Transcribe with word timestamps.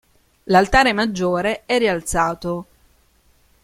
L'altare 0.45 0.93
maggiore 0.93 1.61
è 1.67 1.77
rialzato. 1.77 2.65